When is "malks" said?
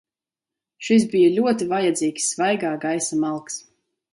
3.27-3.61